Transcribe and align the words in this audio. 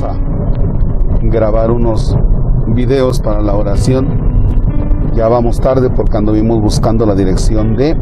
a 0.00 0.14
grabar 1.20 1.70
unos 1.70 2.16
videos 2.68 3.20
para 3.20 3.42
la 3.42 3.54
oración. 3.54 4.32
Ya 5.14 5.28
vamos 5.28 5.60
tarde 5.60 5.90
porque 5.90 6.16
anduvimos 6.16 6.62
buscando 6.62 7.04
la 7.04 7.14
dirección 7.14 7.76
de 7.76 7.94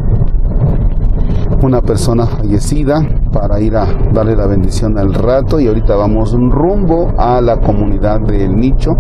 una 1.62 1.82
persona 1.82 2.26
fallecida 2.26 3.02
para 3.32 3.58
ir 3.60 3.76
a 3.76 3.86
darle 4.12 4.36
la 4.36 4.46
bendición 4.46 4.96
al 4.98 5.12
rato 5.12 5.58
y 5.58 5.66
ahorita 5.66 5.96
vamos 5.96 6.32
rumbo 6.32 7.12
a 7.18 7.40
la 7.40 7.60
comunidad 7.60 8.20
del 8.20 8.54
nicho. 8.54 8.92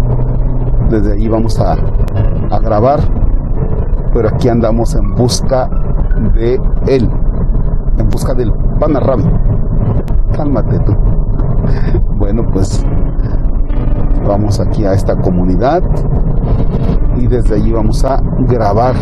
Desde 0.88 1.12
allí 1.12 1.28
vamos 1.28 1.60
a, 1.60 1.76
a 2.50 2.58
grabar, 2.58 2.98
pero 4.12 4.28
aquí 4.28 4.48
andamos 4.48 4.96
en 4.96 5.14
busca 5.14 5.70
de 6.34 6.60
él, 6.88 7.08
en 7.98 8.08
busca 8.08 8.34
del 8.34 8.52
Panarrabi. 8.80 9.24
Cálmate 10.32 10.80
tú. 10.80 10.96
Bueno, 12.16 12.46
pues 12.52 12.84
vamos 14.26 14.60
aquí 14.60 14.84
a 14.84 14.92
esta 14.92 15.16
comunidad 15.16 15.82
y 17.18 17.26
desde 17.26 17.56
allí 17.56 17.72
vamos 17.72 18.04
a 18.04 18.22
grabar 18.48 18.94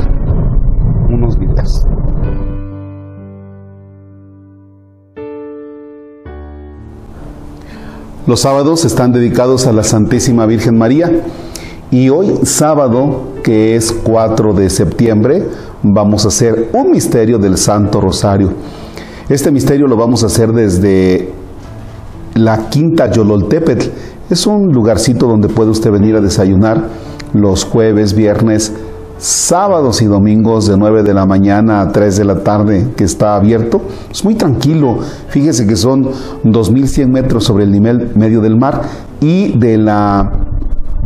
unos 1.09 1.39
videos. 1.39 1.87
Los 8.27 8.41
sábados 8.41 8.85
están 8.85 9.13
dedicados 9.13 9.67
a 9.67 9.73
la 9.73 9.83
Santísima 9.83 10.45
Virgen 10.45 10.77
María 10.77 11.11
y 11.91 12.11
hoy 12.11 12.41
sábado, 12.43 13.35
que 13.43 13.75
es 13.75 13.91
4 13.91 14.53
de 14.53 14.69
septiembre, 14.69 15.49
vamos 15.83 16.27
a 16.27 16.29
hacer 16.29 16.69
un 16.75 16.91
misterio 16.91 17.39
del 17.39 17.57
Santo 17.57 18.01
Rosario. 18.01 18.53
Este 19.31 19.51
misterio 19.51 19.87
lo 19.87 19.97
vamos 19.97 20.23
a 20.25 20.27
hacer 20.27 20.53
desde 20.53 21.33
la 22.39 22.69
Quinta 22.69 23.11
Yololtepetl. 23.11 23.89
Es 24.31 24.47
un 24.47 24.73
lugarcito 24.73 25.27
donde 25.27 25.49
puede 25.49 25.71
usted 25.71 25.91
venir 25.91 26.17
a 26.17 26.21
desayunar 26.21 26.85
los 27.33 27.65
jueves, 27.65 28.15
viernes, 28.15 28.73
sábados 29.19 30.01
y 30.01 30.07
domingos 30.07 30.67
de 30.69 30.77
9 30.77 31.03
de 31.03 31.13
la 31.13 31.27
mañana 31.27 31.81
a 31.81 31.93
3 31.93 32.17
de 32.17 32.25
la 32.25 32.43
tarde 32.43 32.89
que 32.97 33.05
está 33.05 33.35
abierto. 33.35 33.81
Es 34.11 34.25
muy 34.25 34.35
tranquilo. 34.35 34.99
Fíjese 35.29 35.67
que 35.67 35.77
son 35.77 36.05
2.100 36.45 37.09
metros 37.09 37.45
sobre 37.45 37.65
el 37.65 37.73
nivel 37.73 38.13
medio 38.15 38.41
del 38.41 38.57
mar 38.57 38.83
y 39.21 39.59
de 39.59 39.77
la, 39.79 40.31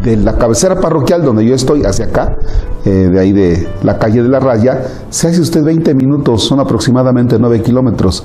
de 0.04 0.16
la 0.16 0.36
cabecera 0.36 0.78
parroquial 0.78 1.24
donde 1.24 1.46
yo 1.46 1.54
estoy 1.54 1.84
hacia 1.84 2.06
acá, 2.06 2.36
eh, 2.84 2.90
de 2.90 3.18
ahí 3.18 3.32
de 3.32 3.66
la 3.82 3.98
calle 3.98 4.22
de 4.22 4.28
la 4.28 4.40
Raya, 4.40 4.82
se 5.08 5.28
hace 5.28 5.40
usted 5.40 5.64
20 5.64 5.94
minutos, 5.94 6.44
son 6.44 6.60
aproximadamente 6.60 7.36
9 7.38 7.62
kilómetros 7.62 8.24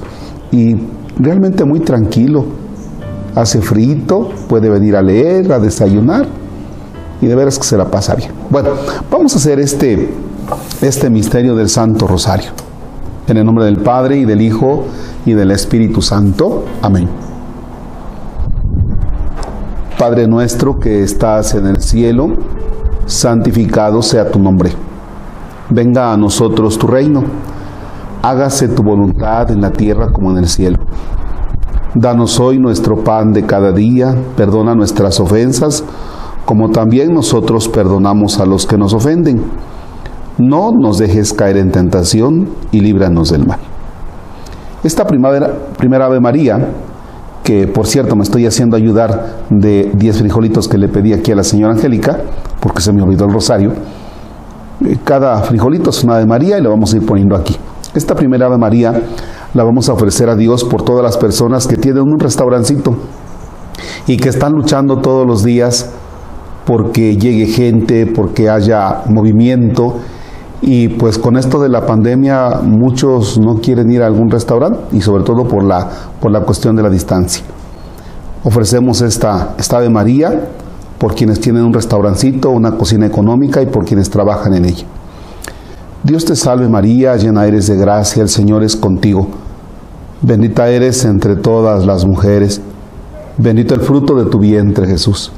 y 0.51 0.75
realmente 1.17 1.63
muy 1.63 1.79
tranquilo. 1.79 2.66
Hace 3.37 3.61
frito, 3.61 4.31
puede 4.49 4.67
venir 4.67 4.95
a 4.95 5.03
leer, 5.03 5.51
a 5.51 5.59
desayunar 5.59 6.25
y 7.21 7.27
de 7.27 7.35
veras 7.35 7.59
que 7.59 7.65
se 7.65 7.77
la 7.77 7.85
pasa 7.85 8.15
bien. 8.15 8.31
Bueno, 8.49 8.69
vamos 9.11 9.35
a 9.35 9.37
hacer 9.37 9.59
este, 9.59 10.09
este 10.81 11.11
misterio 11.11 11.55
del 11.55 11.69
Santo 11.69 12.07
Rosario. 12.07 12.49
En 13.27 13.37
el 13.37 13.45
nombre 13.45 13.65
del 13.65 13.77
Padre 13.77 14.17
y 14.17 14.25
del 14.25 14.41
Hijo 14.41 14.85
y 15.23 15.33
del 15.33 15.51
Espíritu 15.51 16.01
Santo. 16.01 16.65
Amén. 16.81 17.07
Padre 19.99 20.27
nuestro 20.27 20.79
que 20.79 21.03
estás 21.03 21.53
en 21.53 21.67
el 21.67 21.79
cielo, 21.79 22.29
santificado 23.05 24.01
sea 24.01 24.31
tu 24.31 24.39
nombre. 24.39 24.71
Venga 25.69 26.11
a 26.11 26.17
nosotros 26.17 26.79
tu 26.79 26.87
reino. 26.87 27.23
Hágase 28.23 28.67
tu 28.67 28.81
voluntad 28.81 29.51
en 29.51 29.61
la 29.61 29.69
tierra 29.69 30.11
como 30.11 30.31
en 30.31 30.37
el 30.37 30.47
cielo. 30.47 30.79
Danos 31.95 32.39
hoy 32.39 32.59
nuestro 32.59 33.03
pan 33.03 33.31
de 33.33 33.45
cada 33.45 33.71
día. 33.71 34.15
Perdona 34.35 34.75
nuestras 34.75 35.19
ofensas 35.19 35.83
como 36.47 36.69
también 36.69 37.13
nosotros 37.13 37.67
perdonamos 37.67 38.39
a 38.39 38.45
los 38.45 38.65
que 38.65 38.77
nos 38.77 38.93
ofenden. 38.93 39.41
No 40.37 40.71
nos 40.71 40.97
dejes 40.97 41.33
caer 41.33 41.57
en 41.57 41.71
tentación 41.71 42.47
y 42.71 42.79
líbranos 42.79 43.31
del 43.31 43.45
mal. 43.45 43.59
Esta 44.81 45.05
primera, 45.05 45.51
primera 45.77 46.05
Ave 46.05 46.21
María, 46.21 46.69
que 47.43 47.67
por 47.67 47.85
cierto 47.85 48.15
me 48.15 48.23
estoy 48.23 48.45
haciendo 48.45 48.77
ayudar 48.77 49.39
de 49.49 49.91
10 49.93 50.19
frijolitos 50.19 50.69
que 50.69 50.77
le 50.77 50.87
pedí 50.87 51.11
aquí 51.11 51.33
a 51.33 51.35
la 51.35 51.43
señora 51.43 51.73
Angélica, 51.73 52.17
porque 52.61 52.81
se 52.81 52.93
me 52.93 53.01
olvidó 53.01 53.25
el 53.25 53.33
rosario, 53.33 53.73
eh, 54.85 54.97
cada 55.03 55.41
frijolito 55.41 55.89
es 55.89 56.01
una 56.05 56.15
Ave 56.15 56.27
María 56.27 56.57
y 56.57 56.61
la 56.61 56.69
vamos 56.69 56.93
a 56.93 56.95
ir 56.95 57.05
poniendo 57.05 57.35
aquí. 57.35 57.57
Esta 57.93 58.15
primera 58.15 58.45
Ave 58.45 58.57
María 58.57 58.93
la 59.57 59.63
vamos 59.63 59.89
a 59.89 59.93
ofrecer 59.93 60.29
a 60.29 60.35
Dios 60.35 60.63
por 60.63 60.83
todas 60.83 61.03
las 61.03 61.17
personas 61.17 61.65
que 61.65 61.77
tienen 61.77 62.03
un 62.03 62.19
restaurancito 62.19 62.95
y 64.05 64.17
que 64.17 64.29
están 64.29 64.53
luchando 64.53 64.99
todos 64.99 65.25
los 65.25 65.43
días 65.43 65.89
porque 66.63 67.17
llegue 67.17 67.47
gente, 67.47 68.05
porque 68.05 68.51
haya 68.51 69.01
movimiento. 69.07 69.95
Y 70.61 70.89
pues 70.89 71.17
con 71.17 71.37
esto 71.37 71.59
de 71.59 71.69
la 71.69 71.87
pandemia 71.87 72.59
muchos 72.61 73.39
no 73.39 73.55
quieren 73.55 73.89
ir 73.91 74.03
a 74.03 74.05
algún 74.05 74.29
restaurante 74.29 74.95
y 74.95 75.01
sobre 75.01 75.23
todo 75.23 75.47
por 75.47 75.63
la, 75.63 75.89
por 76.21 76.31
la 76.31 76.41
cuestión 76.41 76.75
de 76.75 76.83
la 76.83 76.91
distancia. 76.91 77.43
Ofrecemos 78.43 79.01
esta, 79.01 79.55
esta 79.57 79.89
María 79.89 80.49
por 80.99 81.15
quienes 81.15 81.39
tienen 81.39 81.63
un 81.63 81.73
restaurancito, 81.73 82.51
una 82.51 82.77
cocina 82.77 83.07
económica 83.07 83.59
y 83.59 83.65
por 83.65 83.85
quienes 83.85 84.11
trabajan 84.11 84.53
en 84.53 84.65
ella. 84.65 84.85
Dios 86.03 86.25
te 86.25 86.35
salve 86.35 86.69
María, 86.69 87.15
llena 87.15 87.47
eres 87.47 87.65
de 87.65 87.75
gracia, 87.75 88.21
el 88.21 88.29
Señor 88.29 88.63
es 88.63 88.75
contigo. 88.75 89.27
Bendita 90.21 90.67
eres 90.69 91.05
entre 91.05 91.35
todas 91.35 91.85
las 91.85 92.03
mujeres, 92.03 92.59
bendito 93.37 93.75
el 93.75 93.81
fruto 93.81 94.15
de 94.15 94.25
tu 94.25 94.39
vientre 94.39 94.87
Jesús. 94.87 95.31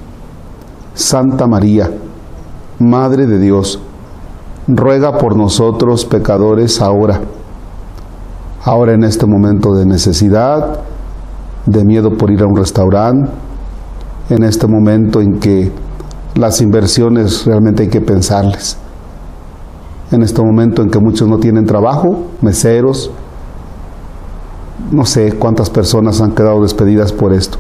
Santa 0.93 1.47
María, 1.47 1.91
Madre 2.79 3.27
de 3.27 3.39
Dios, 3.39 3.81
ruega 4.69 5.17
por 5.17 5.35
nosotros 5.35 6.05
pecadores 6.05 6.79
ahora, 6.79 7.19
ahora 8.63 8.93
en 8.93 9.03
este 9.03 9.25
momento 9.25 9.73
de 9.73 9.85
necesidad, 9.85 10.79
de 11.65 11.83
miedo 11.83 12.17
por 12.17 12.31
ir 12.31 12.41
a 12.41 12.47
un 12.47 12.55
restaurante, 12.55 13.29
en 14.29 14.43
este 14.43 14.65
momento 14.65 15.19
en 15.19 15.39
que 15.39 15.73
las 16.35 16.61
inversiones 16.61 17.45
realmente 17.45 17.83
hay 17.83 17.89
que 17.89 17.99
pensarles, 17.99 18.77
en 20.11 20.21
este 20.21 20.41
momento 20.41 20.81
en 20.81 20.89
que 20.89 20.99
muchos 20.99 21.27
no 21.27 21.37
tienen 21.37 21.65
trabajo, 21.65 22.27
meseros, 22.41 23.11
no 24.91 25.05
sé 25.05 25.33
cuántas 25.33 25.69
personas 25.69 26.21
han 26.21 26.31
quedado 26.31 26.61
despedidas 26.61 27.13
por 27.13 27.33
esto. 27.33 27.57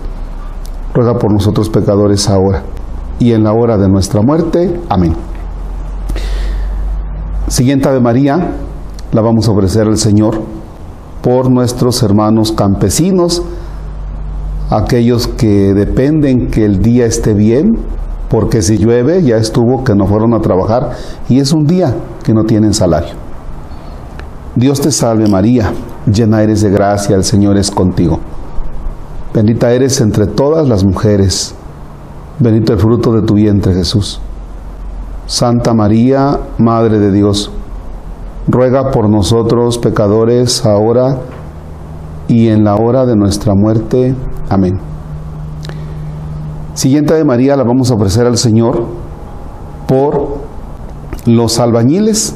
Ruega 0.93 1.17
por 1.19 1.31
nosotros 1.31 1.69
pecadores 1.69 2.29
ahora 2.29 2.63
y 3.19 3.33
en 3.33 3.43
la 3.43 3.53
hora 3.53 3.77
de 3.77 3.89
nuestra 3.89 4.21
muerte. 4.21 4.79
Amén. 4.89 5.15
Siguiente 7.47 7.89
Ave 7.89 7.99
María, 7.99 8.51
la 9.11 9.21
vamos 9.21 9.47
a 9.47 9.51
ofrecer 9.51 9.87
al 9.87 9.97
Señor 9.97 10.41
por 11.21 11.49
nuestros 11.49 12.01
hermanos 12.03 12.51
campesinos, 12.51 13.43
aquellos 14.69 15.27
que 15.27 15.73
dependen 15.73 16.49
que 16.49 16.65
el 16.65 16.81
día 16.81 17.05
esté 17.05 17.33
bien, 17.33 17.77
porque 18.29 18.61
si 18.61 18.77
llueve 18.77 19.23
ya 19.23 19.37
estuvo 19.37 19.83
que 19.83 19.95
no 19.95 20.05
fueron 20.05 20.33
a 20.33 20.41
trabajar 20.41 20.91
y 21.27 21.39
es 21.39 21.51
un 21.51 21.65
día 21.65 21.95
que 22.23 22.33
no 22.33 22.43
tienen 22.45 22.73
salario. 22.73 23.15
Dios 24.55 24.79
te 24.81 24.91
salve 24.91 25.27
María, 25.27 25.71
llena 26.13 26.41
eres 26.41 26.61
de 26.61 26.69
gracia, 26.69 27.15
el 27.15 27.23
Señor 27.23 27.57
es 27.57 27.71
contigo. 27.71 28.19
Bendita 29.33 29.71
eres 29.71 30.01
entre 30.01 30.27
todas 30.27 30.67
las 30.67 30.83
mujeres 30.83 31.55
Bendito 32.41 32.71
el 32.71 32.79
fruto 32.79 33.11
de 33.11 33.21
tu 33.21 33.33
vientre, 33.33 33.73
Jesús. 33.73 34.21
Santa 35.25 35.73
María, 35.73 36.39
Madre 36.57 36.97
de 36.97 37.11
Dios, 37.11 37.51
ruega 38.47 38.91
por 38.91 39.09
nosotros 39.09 39.77
pecadores, 39.77 40.65
ahora 40.65 41.17
y 42.29 42.47
en 42.47 42.63
la 42.63 42.77
hora 42.77 43.05
de 43.05 43.17
nuestra 43.17 43.55
muerte. 43.55 44.15
Amén. 44.47 44.79
Siguiente 46.75 47.13
de 47.13 47.25
María 47.25 47.57
la 47.57 47.65
vamos 47.65 47.91
a 47.91 47.95
ofrecer 47.95 48.25
al 48.25 48.37
Señor 48.37 48.85
por 49.85 50.37
los 51.25 51.59
albañiles, 51.59 52.35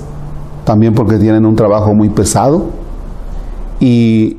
también 0.65 0.93
porque 0.93 1.17
tienen 1.17 1.45
un 1.45 1.55
trabajo 1.55 1.93
muy 1.93 2.09
pesado 2.09 2.65
y 3.85 4.37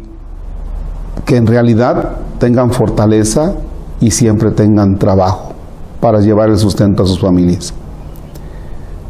que 1.27 1.37
en 1.37 1.47
realidad 1.47 2.13
tengan 2.39 2.73
fortaleza 2.73 3.53
y 4.01 4.11
siempre 4.11 4.51
tengan 4.53 4.99
trabajo 4.99 5.53
para 6.01 6.21
llevar 6.21 6.49
el 6.49 6.57
sustento 6.57 7.03
a 7.03 7.07
sus 7.07 7.21
familias. 7.21 7.75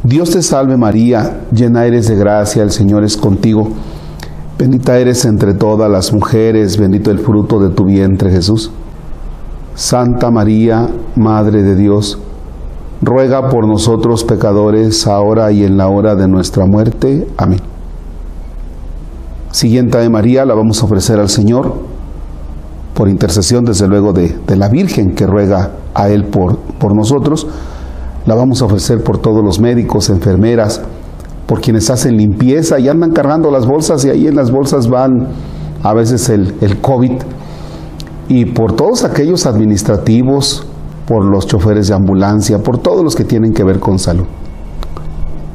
Dios 0.03 0.31
te 0.31 0.43
salve 0.43 0.77
María, 0.77 1.43
llena 1.53 1.87
eres 1.87 2.09
de 2.09 2.17
gracia, 2.17 2.65
el 2.65 2.73
Señor 2.73 3.05
es 3.05 3.17
contigo. 3.17 3.69
Bendita 4.59 4.99
eres 4.99 5.25
entre 5.25 5.55
todas 5.55 5.89
las 5.89 6.13
mujeres, 6.13 6.79
bendito 6.79 7.13
el 7.13 7.21
fruto 7.21 7.61
de 7.61 7.71
tu 7.71 7.85
vientre 7.85 8.33
Jesús. 8.33 8.73
Santa 9.77 10.33
María, 10.33 10.89
Madre 11.15 11.63
de 11.63 11.77
Dios, 11.77 12.19
ruega 13.01 13.49
por 13.51 13.69
nosotros 13.69 14.25
pecadores, 14.25 15.07
ahora 15.07 15.53
y 15.53 15.63
en 15.63 15.77
la 15.77 15.87
hora 15.87 16.17
de 16.17 16.27
nuestra 16.27 16.67
muerte. 16.67 17.29
Amén. 17.37 17.74
Siguiente 19.55 19.99
de 19.99 20.11
María 20.11 20.45
la 20.45 20.55
vamos 20.55 20.83
a 20.83 20.87
ofrecer 20.87 21.21
al 21.21 21.29
Señor 21.29 21.75
por 22.93 23.09
intercesión 23.09 23.65
desde 23.65 23.87
luego 23.87 24.13
de, 24.13 24.35
la 24.49 24.69
Virgen 24.69 25.15
que 25.15 25.29
ruega 25.29 25.71
a 25.95 26.09
Él 26.09 26.25
por, 26.25 26.59
nosotros, 26.93 27.47
la 28.27 28.35
vamos 28.35 28.63
a 28.63 28.65
ofrecer 28.65 29.05
por 29.05 29.19
todos 29.19 29.45
los 29.45 29.61
médicos, 29.61 30.11
enfermeras, 30.11 30.81
por 31.47 31.61
quienes 31.61 31.89
hacen 31.89 32.17
limpieza 32.17 32.81
y 32.81 32.89
andan 32.89 33.13
cargando 33.13 33.53
las 33.53 33.65
bolsas 33.65 34.05
y 34.05 34.11
ahí 34.11 34.27
en 34.27 34.35
las 34.35 34.51
bolsas 34.51 34.89
van 34.89 35.29
a 35.85 35.95
veces 35.95 36.29
el, 36.31 36.57
el 36.61 36.81
COVID, 36.81 37.13
y 38.27 38.47
por 38.47 38.73
todos 38.73 39.05
aquellos 39.05 39.47
administrativos, 39.47 40.67
por 41.07 41.25
los 41.25 41.47
choferes 41.47 41.87
de 41.87 41.95
ambulancia, 41.95 42.59
por 42.59 42.79
todos 42.79 43.05
los 43.05 43.15
que 43.15 43.23
tienen 43.23 43.53
que 43.53 43.63
ver 43.63 43.79
con 43.79 44.01
salud. 44.01 44.27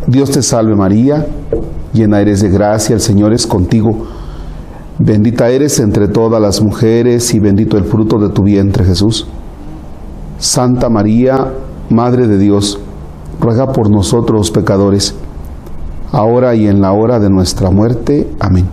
Dios 0.08 0.32
te 0.32 0.42
salve 0.42 0.76
María, 0.76 1.28
llena 1.94 2.22
eres 2.22 2.42
de 2.42 2.50
gracia, 2.50 2.94
el 2.94 3.02
Señor 3.02 3.34
es 3.34 3.46
contigo. 3.46 4.08
Bendita 4.98 5.50
eres 5.50 5.80
entre 5.80 6.08
todas 6.08 6.42
las 6.42 6.62
mujeres 6.62 7.34
y 7.34 7.40
bendito 7.40 7.78
el 7.78 7.86
fruto 7.86 8.18
de 8.18 8.30
tu 8.30 8.44
vientre 8.44 8.84
Jesús. 8.84 9.28
Santa 10.40 10.90
María, 10.90 11.54
Madre 11.90 12.28
de 12.28 12.38
Dios, 12.38 12.80
ruega 13.40 13.72
por 13.72 13.90
nosotros 13.90 14.52
pecadores, 14.52 15.16
ahora 16.12 16.56
y 16.56 16.68
en 16.68 16.82
la 16.82 16.92
hora 16.92 17.20
de 17.20 17.30
nuestra 17.30 17.70
muerte. 17.72 18.28
Amén. 18.40 18.68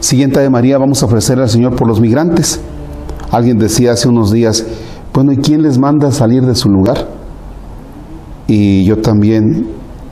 Siguiente 0.00 0.40
de 0.40 0.50
María 0.50 0.78
vamos 0.78 1.02
a 1.02 1.06
ofrecer 1.06 1.40
al 1.40 1.48
Señor 1.48 1.74
por 1.74 1.88
los 1.88 2.00
migrantes. 2.00 2.60
Alguien 3.30 3.58
decía 3.58 3.92
hace 3.92 4.08
unos 4.08 4.30
días, 4.30 4.64
bueno, 5.12 5.32
¿y 5.32 5.38
quién 5.38 5.62
les 5.62 5.78
manda 5.78 6.12
salir 6.12 6.46
de 6.46 6.54
su 6.54 6.68
lugar? 6.68 7.17
Y 8.50 8.82
yo 8.84 8.96
también, 8.96 9.66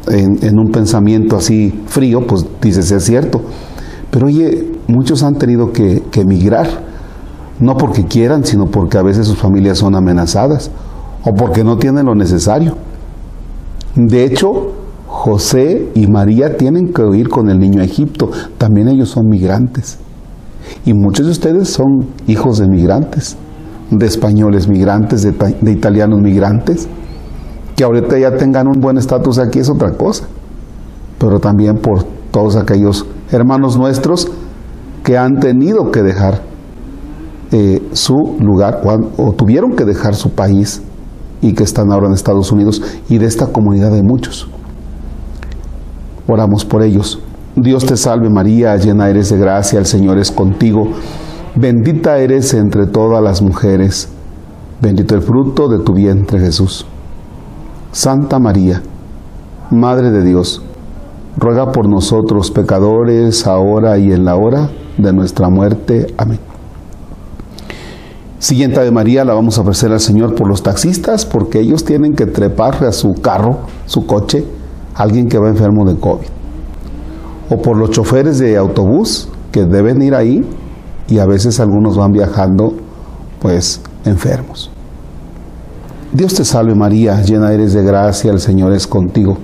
en, 0.09 0.59
un 0.59 0.71
pensamiento 0.71 1.37
así 1.37 1.73
frío, 1.87 2.27
pues 2.27 2.45
dices, 2.61 2.93
es 2.93 3.03
cierto. 3.03 3.41
Pero 4.11 4.27
oye, 4.27 4.73
muchos 4.87 5.23
han 5.23 5.37
tenido 5.37 5.73
que, 5.73 6.03
emigrar, 6.15 6.69
no 7.59 7.79
porque 7.79 8.05
quieran, 8.05 8.45
sino 8.45 8.67
porque 8.67 8.99
a 8.99 9.03
veces 9.03 9.27
sus 9.27 9.39
familias 9.39 9.79
son 9.79 9.95
amenazadas 9.95 10.71
o 11.25 11.33
porque 11.33 11.65
no 11.65 11.79
tienen 11.79 12.05
lo 12.05 12.15
necesario. 12.15 12.77
De 13.95 14.25
hecho, 14.25 14.73
José 15.07 15.89
y 15.95 16.07
María 16.07 16.59
tienen 16.59 16.93
que 16.93 17.03
ir 17.17 17.31
con 17.31 17.49
el 17.49 17.59
niño 17.59 17.81
a 17.81 17.85
Egipto. 17.85 18.31
También 18.59 18.89
ellos 18.89 19.09
son 19.09 19.29
migrantes. 19.31 19.99
Y 20.85 20.93
muchos 20.93 21.25
de 21.25 21.33
ustedes 21.33 21.71
son 21.71 22.09
hijos 22.27 22.59
de 22.59 22.69
migrantes, 22.69 23.39
de 23.91 24.05
españoles 24.05 24.69
migrantes, 24.69 25.23
de 25.23 25.73
italianos 25.73 26.21
migrantes. 26.21 26.87
Que 27.77 27.85
ahorita 27.85 28.19
ya 28.19 28.37
tengan 28.37 28.67
un 28.67 28.81
buen 28.81 28.97
estatus 28.97 29.39
aquí 29.39 29.61
es 29.61 29.71
otra 29.71 29.93
cosa. 29.93 30.25
Pero 31.19 31.39
también 31.39 31.77
por 31.77 32.05
todos 32.31 32.57
aquellos 32.57 33.07
hermanos 33.31 33.79
nuestros 33.79 34.29
que 35.03 35.17
han 35.17 35.39
tenido 35.39 35.91
que 35.91 36.03
dejar 36.03 36.43
eh, 37.53 37.81
su 37.93 38.37
lugar 38.41 38.83
o, 39.17 39.33
tuvieron 39.33 39.77
que 39.77 39.85
dejar 39.85 40.17
su 40.17 40.31
país 40.31 40.83
y 41.41 41.53
que 41.53 41.63
están 41.63 41.93
ahora 41.93 42.09
en 42.09 42.13
Estados 42.13 42.51
Unidos 42.51 42.83
y 43.09 43.19
de 43.19 43.27
esta 43.27 43.47
comunidad 43.47 43.93
de 43.93 44.03
muchos. 44.03 44.49
Oramos 46.27 46.65
por 46.65 46.83
ellos. 46.83 47.21
Dios 47.55 47.87
te 47.87 47.97
salve 47.97 48.29
María, 48.29 48.77
llena 48.77 49.09
eres 49.09 49.31
de 49.31 49.39
gracia, 49.39 49.79
el 49.79 49.87
Señor 49.87 50.19
es 50.19 50.33
contigo. 50.33 50.89
Bendita 51.55 52.19
eres 52.19 52.53
entre 52.53 52.87
todas 52.87 53.23
las 53.23 53.41
mujeres. 53.41 54.09
Bendito 54.83 55.15
el 55.15 55.23
fruto 55.23 55.69
de 55.69 55.79
tu 55.79 55.95
vientre 55.95 56.41
Jesús. 56.41 56.85
Santa 57.93 58.39
María, 58.39 58.83
Madre 59.71 60.11
de 60.11 60.23
Dios, 60.23 60.63
ruega 61.37 61.73
por 61.73 61.89
nosotros 61.89 62.51
pecadores, 62.51 63.47
ahora 63.47 63.99
y 63.99 64.13
en 64.13 64.25
la 64.25 64.37
hora 64.37 64.71
de 64.97 65.13
nuestra 65.13 65.49
muerte. 65.49 66.07
Amén. 66.17 66.39
Siguiente 68.39 68.81
de 68.81 68.91
María 68.91 69.25
la 69.25 69.35
vamos 69.35 69.59
a 69.59 69.63
ofrecer 69.63 69.93
al 69.93 70.01
Señor 70.01 70.35
por 70.35 70.47
los 70.47 70.63
taxistas, 70.63 71.25
porque 71.25 71.59
ellos 71.59 71.85
tienen 71.85 72.15
que 72.15 72.27
trepar 72.27 72.85
a 72.85 72.93
su 72.93 73.15
carro, 73.15 73.61
su 73.87 74.07
coche, 74.07 74.45
alguien 74.95 75.29
que 75.29 75.39
va 75.39 75.49
enfermo 75.49 75.85
de 75.85 75.99
COVID. 75.99 76.27
O 77.51 77.63
por 77.63 77.77
los 77.77 77.91
choferes 77.91 78.39
de 78.39 78.57
autobús 78.57 79.29
que 79.53 79.65
deben 79.65 80.03
ir 80.03 80.15
ahí 80.15 80.45
y 81.09 81.19
a 81.19 81.27
veces 81.27 81.61
algunos 81.61 81.97
van 81.97 82.13
viajando 82.13 82.75
pues 83.41 83.81
enfermos. 84.05 84.71
Dios 86.13 86.35
te 86.35 86.45
salve 86.45 86.75
María, 86.75 87.21
llena 87.23 87.53
eres 87.53 87.73
de 87.73 87.83
gracia, 87.83 88.31
el 88.31 88.41
Señor 88.41 88.73
es 88.73 88.87
contigo. 88.87 89.37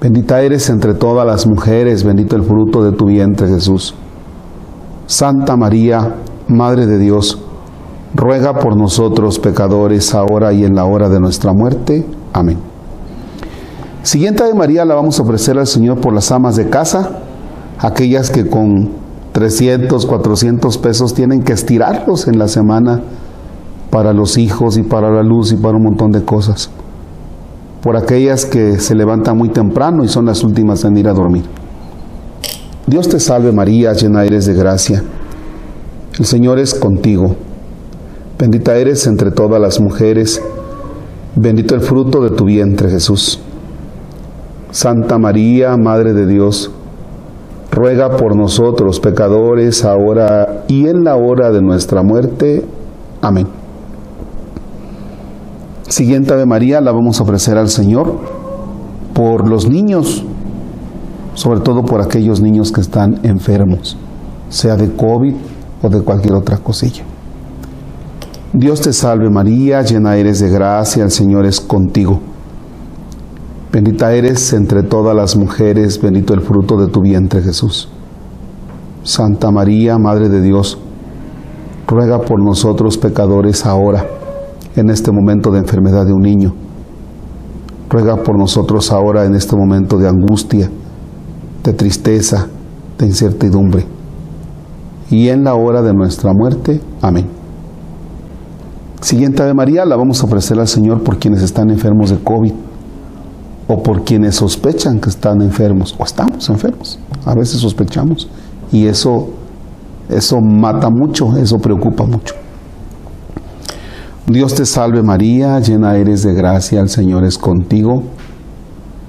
Bendita 0.00 0.40
eres 0.40 0.70
entre 0.70 0.94
todas 0.94 1.26
las 1.26 1.46
mujeres, 1.46 2.02
bendito 2.02 2.34
el 2.34 2.42
fruto 2.42 2.82
de 2.82 2.92
tu 2.92 3.06
vientre 3.06 3.46
Jesús. 3.48 3.94
Santa 5.06 5.56
María, 5.56 6.14
Madre 6.48 6.86
de 6.86 6.98
Dios, 6.98 7.38
ruega 8.14 8.58
por 8.58 8.76
nosotros 8.76 9.38
pecadores, 9.38 10.14
ahora 10.14 10.52
y 10.52 10.64
en 10.64 10.74
la 10.74 10.86
hora 10.86 11.08
de 11.08 11.20
nuestra 11.20 11.52
muerte. 11.52 12.06
Amén. 12.32 12.58
Siguiente 14.02 14.44
de 14.44 14.54
María 14.54 14.84
la 14.86 14.94
vamos 14.94 15.20
a 15.20 15.22
ofrecer 15.22 15.58
al 15.58 15.66
Señor 15.66 16.00
por 16.00 16.14
las 16.14 16.32
amas 16.32 16.56
de 16.56 16.70
casa, 16.70 17.18
aquellas 17.78 18.30
que 18.30 18.48
con 18.48 18.88
300, 19.32 20.06
400 20.06 20.78
pesos 20.78 21.12
tienen 21.12 21.42
que 21.42 21.52
estirarlos 21.52 22.26
en 22.26 22.38
la 22.38 22.48
semana 22.48 23.02
para 23.90 24.12
los 24.12 24.38
hijos 24.38 24.76
y 24.78 24.82
para 24.82 25.10
la 25.10 25.22
luz 25.22 25.52
y 25.52 25.56
para 25.56 25.76
un 25.76 25.84
montón 25.84 26.12
de 26.12 26.24
cosas. 26.24 26.70
Por 27.82 27.96
aquellas 27.96 28.46
que 28.46 28.78
se 28.78 28.94
levantan 28.94 29.36
muy 29.36 29.48
temprano 29.48 30.04
y 30.04 30.08
son 30.08 30.26
las 30.26 30.44
últimas 30.44 30.84
en 30.84 30.96
ir 30.96 31.08
a 31.08 31.12
dormir. 31.12 31.44
Dios 32.86 33.08
te 33.08 33.20
salve 33.20 33.52
María, 33.52 33.92
llena 33.92 34.24
eres 34.24 34.46
de 34.46 34.54
gracia. 34.54 35.02
El 36.18 36.24
Señor 36.24 36.58
es 36.58 36.74
contigo. 36.74 37.36
Bendita 38.38 38.76
eres 38.76 39.06
entre 39.06 39.30
todas 39.30 39.60
las 39.60 39.80
mujeres. 39.80 40.42
Bendito 41.36 41.74
el 41.74 41.80
fruto 41.80 42.22
de 42.22 42.30
tu 42.30 42.44
vientre 42.44 42.90
Jesús. 42.90 43.40
Santa 44.70 45.18
María, 45.18 45.76
Madre 45.76 46.12
de 46.12 46.26
Dios, 46.26 46.70
ruega 47.70 48.16
por 48.16 48.36
nosotros 48.36 49.00
pecadores, 49.00 49.84
ahora 49.84 50.64
y 50.68 50.86
en 50.86 51.04
la 51.04 51.16
hora 51.16 51.50
de 51.50 51.62
nuestra 51.62 52.02
muerte. 52.02 52.64
Amén. 53.20 53.59
Siguiente 55.90 56.32
Ave 56.32 56.46
María 56.46 56.80
la 56.80 56.92
vamos 56.92 57.18
a 57.18 57.24
ofrecer 57.24 57.58
al 57.58 57.68
Señor 57.68 58.16
por 59.12 59.48
los 59.48 59.68
niños, 59.68 60.24
sobre 61.34 61.58
todo 61.60 61.82
por 61.82 62.00
aquellos 62.00 62.40
niños 62.40 62.70
que 62.70 62.80
están 62.80 63.18
enfermos, 63.24 63.98
sea 64.50 64.76
de 64.76 64.94
COVID 64.94 65.34
o 65.82 65.88
de 65.88 66.00
cualquier 66.02 66.34
otra 66.34 66.58
cosilla. 66.58 67.02
Dios 68.52 68.80
te 68.82 68.92
salve 68.92 69.30
María, 69.30 69.82
llena 69.82 70.16
eres 70.16 70.38
de 70.38 70.48
gracia, 70.48 71.02
el 71.02 71.10
Señor 71.10 71.44
es 71.44 71.60
contigo. 71.60 72.20
Bendita 73.72 74.12
eres 74.12 74.52
entre 74.52 74.84
todas 74.84 75.16
las 75.16 75.34
mujeres, 75.34 76.00
bendito 76.00 76.34
el 76.34 76.42
fruto 76.42 76.76
de 76.76 76.86
tu 76.86 77.00
vientre 77.00 77.42
Jesús. 77.42 77.88
Santa 79.02 79.50
María, 79.50 79.98
Madre 79.98 80.28
de 80.28 80.40
Dios, 80.40 80.78
ruega 81.88 82.20
por 82.20 82.40
nosotros 82.40 82.96
pecadores 82.96 83.66
ahora, 83.66 84.06
en 84.76 84.90
este 84.90 85.12
momento 85.12 85.50
de 85.50 85.58
enfermedad 85.58 86.06
de 86.06 86.12
un 86.12 86.22
niño. 86.22 86.54
Ruega 87.88 88.22
por 88.22 88.38
nosotros 88.38 88.92
ahora 88.92 89.24
en 89.24 89.34
este 89.34 89.56
momento 89.56 89.98
de 89.98 90.08
angustia, 90.08 90.70
de 91.64 91.72
tristeza, 91.72 92.46
de 92.98 93.06
incertidumbre. 93.06 93.84
Y 95.10 95.28
en 95.28 95.44
la 95.44 95.54
hora 95.54 95.82
de 95.82 95.92
nuestra 95.92 96.32
muerte. 96.32 96.80
Amén. 97.02 97.26
Siguiente 99.00 99.42
Ave 99.42 99.54
María 99.54 99.84
la 99.84 99.96
vamos 99.96 100.22
a 100.22 100.26
ofrecer 100.26 100.58
al 100.60 100.68
Señor 100.68 101.02
por 101.02 101.18
quienes 101.18 101.42
están 101.42 101.70
enfermos 101.70 102.10
de 102.10 102.18
COVID 102.18 102.52
o 103.66 103.82
por 103.82 104.04
quienes 104.04 104.36
sospechan 104.36 105.00
que 105.00 105.08
están 105.08 105.40
enfermos 105.42 105.96
o 105.98 106.04
estamos 106.04 106.48
enfermos. 106.48 106.98
A 107.24 107.34
veces 107.34 107.60
sospechamos 107.60 108.28
y 108.70 108.86
eso 108.86 109.30
eso 110.10 110.40
mata 110.40 110.90
mucho, 110.90 111.36
eso 111.36 111.58
preocupa 111.58 112.04
mucho. 112.04 112.34
Dios 114.32 114.54
te 114.54 114.64
salve 114.64 115.02
María, 115.02 115.58
llena 115.58 115.96
eres 115.96 116.22
de 116.22 116.34
gracia, 116.34 116.80
el 116.80 116.88
Señor 116.88 117.24
es 117.24 117.36
contigo. 117.36 118.04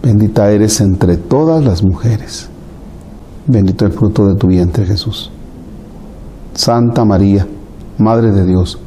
Bendita 0.02 0.50
eres 0.50 0.82
entre 0.82 1.18
todas 1.18 1.64
las 1.64 1.84
mujeres. 1.84 2.50
Bendito 3.46 3.86
el 3.86 3.92
fruto 3.92 4.26
de 4.26 4.36
tu 4.36 4.48
vientre 4.48 4.84
Jesús. 4.84 5.30
Santa 6.56 7.06
María, 7.06 7.46
Madre 8.00 8.32
de 8.32 8.46
Dios, 8.48 8.80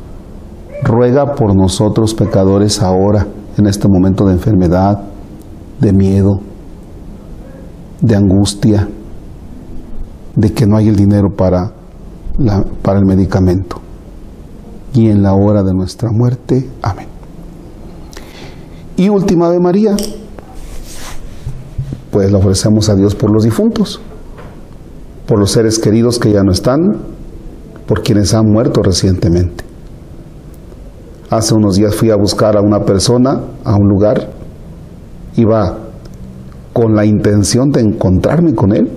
ruega 0.83 1.37
por 1.37 1.55
nosotros 1.55 2.15
pecadores 2.15 2.83
ahora, 2.83 3.29
en 3.57 3.67
este 3.67 3.87
momento 3.87 4.27
de 4.27 4.33
enfermedad, 4.33 5.05
de 5.81 5.93
miedo, 5.93 6.41
de 8.01 8.17
angustia, 8.17 8.89
de 10.35 10.53
que 10.53 10.67
no 10.67 10.79
hay 10.79 10.89
el 10.89 10.97
dinero 10.97 11.29
para, 11.37 11.71
para 12.83 12.99
el 12.99 13.05
medicamento. 13.05 13.84
Y 14.95 15.11
en 15.11 15.23
la 15.23 15.35
hora 15.35 15.63
de 15.63 15.75
nuestra 15.75 16.11
muerte. 16.11 16.67
Amén. 16.81 17.09
Y 18.97 19.09
última 19.09 19.51
de 19.51 19.59
María, 19.59 19.97
pues 22.13 22.31
la 22.31 22.39
ofrecemos 22.39 22.89
a 22.89 22.95
Dios 22.95 23.17
por 23.17 23.33
los 23.33 23.43
difuntos, 23.43 24.01
por 25.27 25.39
los 25.39 25.51
seres 25.51 25.81
queridos 25.81 26.21
que 26.21 26.31
ya 26.31 26.45
no 26.45 26.53
están, 26.53 26.79
por 27.89 28.03
quienes 28.03 28.35
han 28.35 28.47
muerto 28.47 28.83
recientemente. 28.83 29.65
Hace 31.29 31.55
unos 31.55 31.75
días 31.75 31.97
fui 31.97 32.11
a 32.11 32.17
buscar 32.17 32.57
a 32.57 32.61
una 32.61 32.85
persona 32.85 33.41
a 33.65 33.75
un 33.75 33.89
lugar, 33.89 34.31
iba 35.37 35.79
con 36.73 36.95
la 36.95 37.05
intención 37.05 37.71
de 37.71 37.81
encontrarme 37.81 38.55
con 38.55 38.73
él 38.73 38.91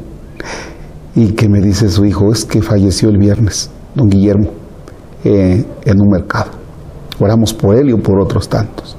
y 1.16 1.32
que 1.32 1.50
me 1.50 1.60
dice 1.60 1.90
su 1.90 2.06
hijo, 2.06 2.32
es 2.32 2.46
que 2.46 2.62
falleció 2.62 3.10
el 3.10 3.18
viernes, 3.18 3.72
don 3.96 4.10
Guillermo, 4.10 4.52
en 5.28 6.02
un 6.02 6.10
mercado. 6.10 6.52
Oramos 7.20 7.54
por 7.54 7.76
él 7.76 7.90
y 7.90 7.96
por 7.96 8.20
otros 8.20 8.48
tantos. 8.48 8.98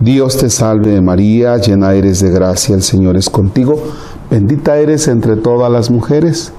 Dios 0.00 0.36
te 0.36 0.50
salve 0.50 1.00
María, 1.00 1.56
llena 1.56 1.94
eres 1.94 2.20
de 2.20 2.30
gracia, 2.30 2.74
el 2.74 2.82
Señor 2.82 3.16
es 3.16 3.30
contigo, 3.30 3.82
bendita 4.30 4.76
eres 4.76 5.08
entre 5.08 5.36
todas 5.36 5.72
las 5.72 5.90
mujeres, 5.90 6.52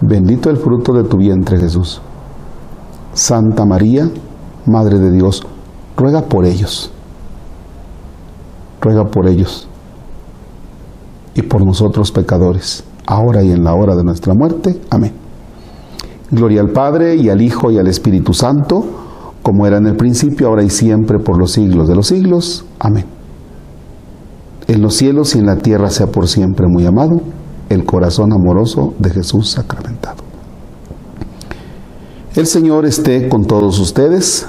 bendito 0.00 0.48
el 0.48 0.56
fruto 0.56 0.94
de 0.94 1.04
tu 1.04 1.18
vientre 1.18 1.58
Jesús. 1.58 2.00
Santa 3.12 3.66
María, 3.66 4.08
Madre 4.64 4.98
de 4.98 5.10
Dios, 5.10 5.46
ruega 5.96 6.22
por 6.22 6.46
ellos, 6.46 6.90
ruega 8.80 9.04
por 9.04 9.28
ellos 9.28 9.68
y 11.34 11.42
por 11.42 11.62
nosotros 11.66 12.10
pecadores, 12.10 12.84
ahora 13.06 13.42
y 13.42 13.52
en 13.52 13.64
la 13.64 13.74
hora 13.74 13.96
de 13.96 14.04
nuestra 14.04 14.32
muerte. 14.32 14.80
Amén. 14.88 15.21
Gloria 16.32 16.60
al 16.60 16.70
Padre 16.70 17.14
y 17.14 17.28
al 17.28 17.40
Hijo 17.40 17.70
y 17.70 17.78
al 17.78 17.86
Espíritu 17.86 18.34
Santo 18.34 18.84
como 19.42 19.66
era 19.66 19.78
en 19.78 19.86
el 19.86 19.96
principio, 19.96 20.48
ahora 20.48 20.62
y 20.62 20.70
siempre, 20.70 21.18
por 21.18 21.36
los 21.36 21.52
siglos 21.52 21.88
de 21.88 21.96
los 21.96 22.06
siglos. 22.06 22.64
Amén. 22.78 23.04
En 24.68 24.80
los 24.80 24.94
cielos 24.94 25.34
y 25.34 25.40
en 25.40 25.46
la 25.46 25.56
tierra 25.56 25.90
sea 25.90 26.06
por 26.06 26.28
siempre 26.28 26.66
muy 26.68 26.86
amado 26.86 27.20
el 27.68 27.84
corazón 27.84 28.32
amoroso 28.32 28.94
de 28.98 29.10
Jesús 29.10 29.50
sacramentado. 29.50 30.22
El 32.34 32.46
Señor 32.46 32.86
esté 32.86 33.28
con 33.28 33.44
todos 33.44 33.78
ustedes. 33.78 34.46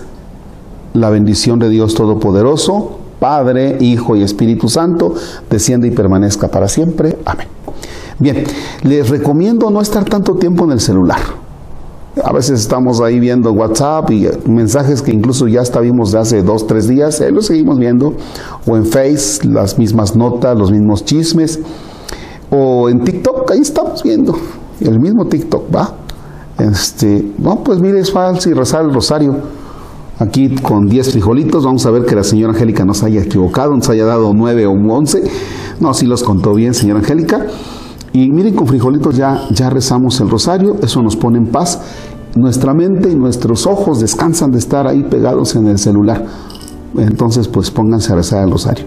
La 0.93 1.09
bendición 1.09 1.57
de 1.57 1.69
Dios 1.69 1.95
Todopoderoso, 1.95 2.99
Padre, 3.19 3.77
Hijo 3.79 4.15
y 4.15 4.21
Espíritu 4.21 4.69
Santo, 4.69 5.15
descienda 5.49 5.87
y 5.87 5.91
permanezca 5.91 6.49
para 6.49 6.67
siempre. 6.67 7.17
Amén. 7.25 7.47
Bien, 8.19 8.43
les 8.83 9.09
recomiendo 9.09 9.71
no 9.71 9.81
estar 9.81 10.05
tanto 10.05 10.35
tiempo 10.35 10.65
en 10.65 10.73
el 10.73 10.79
celular. 10.79 11.42
A 12.21 12.31
veces 12.31 12.59
estamos 12.59 13.01
ahí 13.01 13.19
viendo 13.19 13.51
WhatsApp 13.51 14.11
y 14.11 14.27
mensajes 14.45 15.01
que 15.01 15.11
incluso 15.11 15.47
ya 15.47 15.61
hasta 15.61 15.79
vimos 15.79 16.11
de 16.11 16.19
hace 16.19 16.43
dos, 16.43 16.67
tres 16.67 16.87
días, 16.87 17.19
ahí 17.21 17.31
los 17.31 17.47
seguimos 17.47 17.79
viendo, 17.79 18.13
o 18.67 18.77
en 18.77 18.85
Face, 18.85 19.47
las 19.47 19.79
mismas 19.79 20.15
notas, 20.15 20.55
los 20.57 20.71
mismos 20.71 21.05
chismes, 21.05 21.59
o 22.51 22.87
en 22.89 23.03
TikTok, 23.03 23.49
ahí 23.49 23.61
estamos 23.61 24.03
viendo, 24.03 24.37
el 24.79 24.99
mismo 24.99 25.25
TikTok, 25.25 25.75
¿va? 25.75 25.95
Este, 26.59 27.31
no, 27.39 27.63
pues 27.63 27.79
mire, 27.79 27.99
es 27.99 28.11
falso 28.11 28.47
y 28.47 28.53
rezar 28.53 28.85
el 28.85 28.93
rosario. 28.93 29.35
Aquí 30.19 30.53
con 30.55 30.85
10 30.85 31.13
frijolitos, 31.13 31.65
vamos 31.65 31.83
a 31.87 31.89
ver 31.89 32.05
que 32.05 32.15
la 32.15 32.23
señora 32.23 32.53
Angélica 32.53 32.85
nos 32.85 33.01
haya 33.01 33.21
equivocado, 33.21 33.75
nos 33.75 33.89
haya 33.89 34.05
dado 34.05 34.31
9 34.35 34.67
o 34.67 34.73
11. 34.73 35.23
No, 35.79 35.93
sí 35.95 36.05
los 36.05 36.21
contó 36.21 36.53
bien, 36.53 36.75
señora 36.75 36.99
Angélica. 36.99 37.47
Y 38.13 38.29
miren, 38.29 38.55
con 38.55 38.67
frijolitos 38.67 39.17
ya, 39.17 39.41
ya 39.51 39.71
rezamos 39.71 40.21
el 40.21 40.29
rosario, 40.29 40.75
eso 40.83 41.01
nos 41.01 41.15
pone 41.15 41.39
en 41.39 41.47
paz. 41.47 41.81
Nuestra 42.35 42.73
mente 42.73 43.09
y 43.09 43.15
nuestros 43.15 43.65
ojos 43.65 43.99
descansan 43.99 44.51
de 44.51 44.59
estar 44.59 44.87
ahí 44.87 45.03
pegados 45.03 45.55
en 45.55 45.67
el 45.67 45.79
celular. 45.79 46.23
Entonces, 46.95 47.47
pues 47.47 47.71
pónganse 47.71 48.13
a 48.13 48.15
rezar 48.15 48.43
el 48.43 48.51
rosario. 48.51 48.85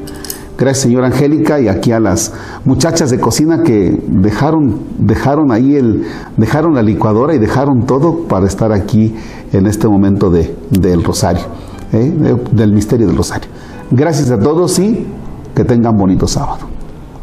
Gracias, 0.59 0.85
señora 0.85 1.09
Angélica, 1.09 1.61
y 1.61 1.69
aquí 1.69 1.93
a 1.93 2.01
las 2.01 2.33
muchachas 2.65 3.11
de 3.11 3.21
cocina 3.21 3.63
que 3.63 4.01
dejaron, 4.09 4.81
dejaron 4.99 5.53
ahí 5.53 5.75
el, 5.75 6.05
dejaron 6.37 6.75
la 6.75 6.83
licuadora 6.83 7.35
y 7.35 7.39
dejaron 7.39 7.85
todo 7.85 8.27
para 8.27 8.47
estar 8.47 8.73
aquí 8.73 9.15
en 9.53 9.67
este 9.67 9.87
momento 9.87 10.31
de, 10.31 10.57
del 10.71 11.05
rosario, 11.05 11.45
¿eh? 11.93 12.37
del 12.53 12.73
misterio 12.73 13.07
del 13.07 13.17
rosario. 13.17 13.49
Gracias 13.91 14.31
a 14.31 14.39
todos 14.39 14.79
y 14.79 15.07
que 15.55 15.65
tengan 15.65 15.95
bonito 15.95 16.27
sábado. 16.27 16.67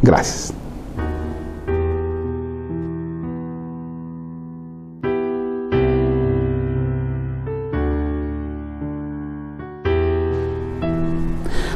Gracias. 0.02 0.54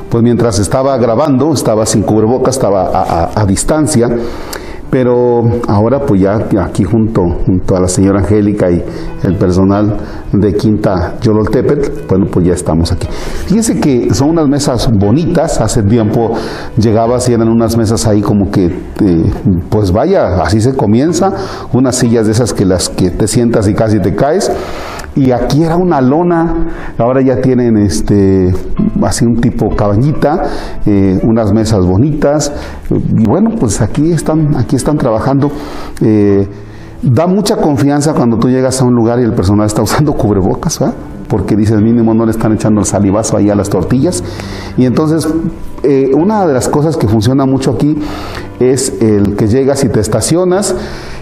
Pues 0.09 0.23
mientras 0.23 0.59
estaba 0.59 0.97
grabando, 0.97 1.53
estaba 1.53 1.85
sin 1.85 2.03
cubrebocas, 2.03 2.55
estaba 2.55 3.31
a, 3.35 3.45
distancia, 3.45 4.09
pero 4.89 5.43
ahora 5.67 6.05
pues 6.05 6.21
ya 6.21 6.47
aquí 6.61 6.83
junto, 6.83 7.21
junto 7.45 7.75
a 7.75 7.81
la 7.81 7.87
señora 7.87 8.19
Angélica 8.19 8.71
y 8.71 8.83
el 9.23 9.35
personal 9.35 9.97
de 10.31 10.53
Quinta 10.55 11.15
Yololtepet, 11.21 12.07
bueno 12.07 12.27
pues 12.31 12.45
ya 12.45 12.53
estamos 12.53 12.91
aquí. 12.91 13.07
Fíjense 13.47 13.79
que 13.79 14.13
son 14.13 14.29
unas 14.29 14.47
mesas 14.47 14.89
bonitas, 14.91 15.59
hace 15.59 15.83
tiempo 15.83 16.33
llegabas 16.77 17.27
y 17.27 17.33
eran 17.33 17.49
unas 17.49 17.75
mesas 17.77 18.07
ahí 18.07 18.21
como 18.21 18.49
que, 18.49 18.65
eh, 18.65 19.31
pues 19.69 19.91
vaya, 19.91 20.41
así 20.41 20.61
se 20.61 20.73
comienza, 20.73 21.33
unas 21.73 21.95
sillas 21.97 22.25
de 22.27 22.31
esas 22.31 22.53
que 22.53 22.65
las 22.65 22.89
que 22.89 23.11
te 23.11 23.27
sientas 23.27 23.67
y 23.67 23.73
casi 23.73 23.99
te 23.99 24.15
caes, 24.15 24.51
y 25.17 25.31
aquí 25.31 25.63
era 25.63 25.75
una 25.75 26.00
lona, 26.00 26.67
ahora 26.97 27.21
ya 27.21 27.41
tienen 27.41 27.77
este 27.77 28.53
así 29.01 29.25
un 29.25 29.41
tipo 29.41 29.75
cabañita, 29.75 30.43
eh, 30.86 31.19
unas 31.24 31.51
mesas 31.53 31.86
bonitas, 31.86 32.53
y 32.89 33.27
bueno, 33.27 33.51
pues 33.59 33.81
aquí 33.81 34.12
están, 34.12 34.55
aquí 34.55 34.75
están 34.75 34.97
trabajando. 34.97 35.51
Eh, 36.01 36.47
da 37.01 37.27
mucha 37.27 37.57
confianza 37.57 38.13
cuando 38.13 38.38
tú 38.38 38.50
llegas 38.50 38.81
a 38.81 38.86
un 38.86 38.93
lugar 38.93 39.19
y 39.19 39.24
el 39.24 39.33
personal 39.33 39.65
está 39.65 39.81
usando 39.81 40.13
cubrebocas, 40.13 40.79
¿verdad? 40.79 40.95
porque 41.27 41.55
dices 41.55 41.81
mínimo 41.81 42.13
no 42.13 42.25
le 42.25 42.31
están 42.31 42.53
echando 42.53 42.79
el 42.79 42.86
salivazo 42.86 43.38
ahí 43.38 43.50
a 43.50 43.55
las 43.55 43.69
tortillas. 43.69 44.24
Y 44.77 44.86
entonces, 44.86 45.27
eh, 45.83 46.12
una 46.13 46.45
de 46.47 46.53
las 46.53 46.69
cosas 46.69 46.97
que 46.97 47.07
funciona 47.07 47.45
mucho 47.45 47.71
aquí 47.71 47.97
es 48.59 48.93
el 49.01 49.36
que 49.36 49.47
llegas 49.47 49.83
y 49.83 49.89
te 49.89 50.00
estacionas 50.00 50.75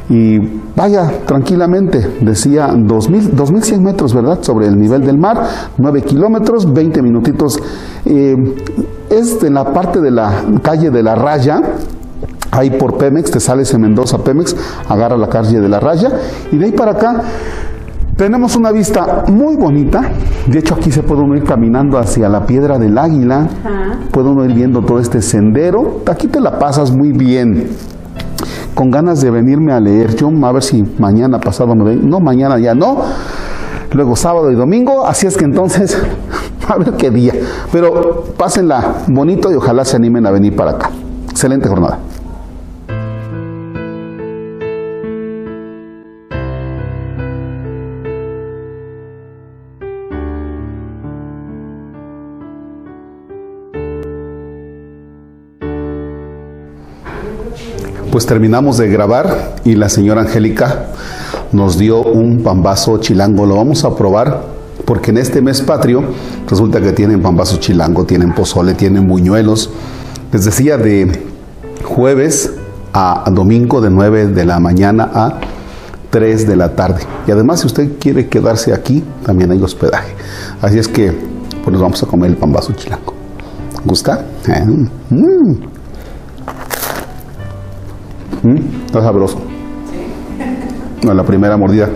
y 0.10 0.40
vaya 0.76 1.12
tranquilamente, 1.26 2.18
decía 2.22 2.74
2000, 2.76 3.36
2100 3.36 3.84
metros, 3.84 4.14
¿verdad? 4.14 4.40
Sobre 4.42 4.68
el 4.68 4.80
nivel 4.80 5.04
del 5.04 5.18
mar, 5.18 5.42
9 5.78 6.02
kilómetros, 6.04 6.72
20 6.72 7.02
minutitos. 7.02 7.60
Eh, 8.06 8.36
es 9.10 9.44
en 9.44 9.56
la 9.56 9.74
parte 9.74 10.02
de 10.02 10.12
la 10.12 10.44
calle 10.62 10.92
de 10.92 11.02
la 11.02 11.16
Raya, 11.16 11.62
ahí 12.52 12.70
por 12.72 12.98
Pemex, 12.98 13.32
te 13.32 13.40
sales 13.40 13.74
en 13.74 13.82
Mendoza 13.82 14.20
Pemex, 14.20 14.56
agarra 14.88 15.18
la 15.18 15.28
calle 15.28 15.60
de 15.60 15.70
la 15.70 15.80
Raya 15.80 16.12
y 16.52 16.58
de 16.58 16.66
ahí 16.66 16.72
para 16.72 16.92
acá 16.92 17.22
tenemos 18.16 18.56
una 18.56 18.72
vista 18.72 19.26
muy 19.28 19.58
bonita. 19.58 20.10
De 20.48 20.60
hecho, 20.60 20.76
aquí 20.76 20.90
se 20.90 21.04
puede 21.04 21.22
uno 21.22 21.36
ir 21.36 21.44
caminando 21.44 21.98
hacia 21.98 22.30
la 22.30 22.46
piedra 22.46 22.80
del 22.80 22.98
águila. 22.98 23.46
Puede 24.12 24.30
uno 24.30 24.46
ir 24.46 24.54
viendo 24.54 24.82
todo 24.84 25.00
este 25.00 25.22
sendero. 25.22 26.00
Aquí 26.06 26.28
te 26.28 26.40
la 26.40 26.58
pasas 26.58 26.92
muy 26.92 27.12
bien. 27.12 27.68
Con 28.76 28.92
ganas 28.92 29.22
de 29.22 29.32
venirme 29.32 29.72
a 29.72 29.80
leer. 29.80 30.16
Yo 30.16 30.30
a 30.30 30.52
ver 30.52 30.62
si 30.62 30.84
mañana 31.00 31.40
pasado 31.40 31.74
me 31.76 31.84
ven. 31.84 32.10
No, 32.10 32.20
mañana 32.20 32.60
ya 32.60 32.76
no. 32.76 33.02
Luego 33.94 34.16
sábado 34.16 34.52
y 34.52 34.56
domingo. 34.56 35.08
Así 35.08 35.26
es 35.26 35.38
que 35.38 35.46
entonces, 35.46 35.98
a 36.68 36.78
ver 36.78 36.92
qué 36.94 37.10
día. 37.10 37.34
Pero 37.72 38.26
pásenla 38.38 38.98
bonito 39.08 39.52
y 39.52 39.56
ojalá 39.56 39.84
se 39.86 39.96
animen 39.96 40.28
a 40.28 40.32
venir 40.32 40.56
para 40.56 40.72
acá. 40.72 40.92
Excelente 41.32 41.68
jornada. 41.68 42.00
Pues 58.16 58.26
terminamos 58.26 58.78
de 58.78 58.88
grabar 58.88 59.56
y 59.66 59.76
la 59.76 59.90
señora 59.90 60.22
Angélica 60.22 60.86
nos 61.52 61.78
dio 61.78 62.02
un 62.02 62.44
pambazo 62.44 62.98
chilango. 63.00 63.46
Lo 63.46 63.58
vamos 63.58 63.84
a 63.84 63.94
probar 63.94 64.42
porque 64.86 65.12
en 65.12 65.18
este 65.18 65.42
mes 65.42 65.62
patrio 65.62 66.02
resulta 66.50 66.80
que 66.80 66.94
tienen 66.94 67.22
pambazo 67.22 67.58
chilango, 67.58 68.06
tienen 68.06 68.34
pozole, 68.34 68.74
tienen 68.74 69.06
buñuelos. 69.06 69.70
Les 70.32 70.46
decía 70.46 70.78
de 70.78 71.26
jueves 71.84 72.54
a 72.94 73.30
domingo 73.34 73.82
de 73.82 73.90
9 73.90 74.28
de 74.28 74.46
la 74.46 74.62
mañana 74.62 75.12
a 75.14 75.42
3 76.10 76.48
de 76.48 76.56
la 76.56 76.74
tarde. 76.74 77.02
Y 77.28 77.32
además 77.32 77.60
si 77.60 77.68
usted 77.68 78.00
quiere 78.00 78.30
quedarse 78.30 78.74
aquí, 78.74 79.04
también 79.26 79.52
hay 79.52 79.62
hospedaje. 79.62 80.16
Así 80.62 80.80
es 80.80 80.88
que 80.88 81.12
pues 81.12 81.74
nos 81.74 81.82
vamos 81.82 82.02
a 82.02 82.06
comer 82.06 82.30
el 82.30 82.38
pambazo 82.38 82.72
chilango. 82.72 83.14
¿Gusta? 83.84 84.24
Eh, 84.48 84.66
mm. 85.10 85.75
¿Mm? 88.46 88.86
Está 88.86 89.02
sabroso. 89.02 89.40
No, 91.04 91.14
la 91.14 91.24
primera 91.24 91.58
mordida. 91.58 91.90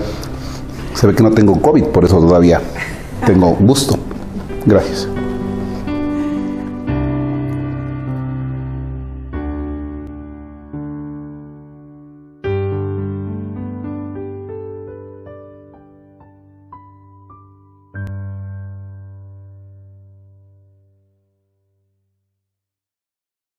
Se 0.95 1.05
ve 1.05 1.13
que 1.13 1.21
no 1.21 1.31
tengo 1.31 1.61
COVID, 1.61 1.85
por 1.85 2.03
eso 2.03 2.19
todavía 2.19 2.59
tengo 3.25 3.55
gusto. 3.59 3.95
Gracias. 4.65 5.07